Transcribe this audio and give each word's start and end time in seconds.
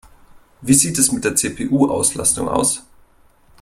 Wie 0.61 0.73
sieht 0.73 0.97
es 0.97 1.11
mit 1.11 1.25
der 1.25 1.35
CPU-Auslastung 1.35 2.49
aus? 2.49 2.81